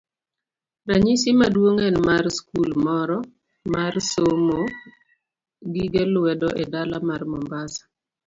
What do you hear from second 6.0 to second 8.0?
lwedo e dala mar Mombasa.